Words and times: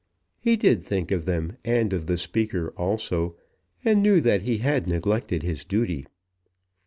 He 0.39 0.57
did 0.57 0.83
think 0.83 1.11
of 1.11 1.25
them, 1.25 1.57
and 1.63 1.93
of 1.93 2.07
the 2.07 2.17
speaker 2.17 2.71
also, 2.75 3.37
and 3.85 4.01
knew 4.01 4.19
that 4.19 4.41
he 4.41 4.57
had 4.57 4.87
neglected 4.87 5.43
his 5.43 5.63
duty. 5.63 6.07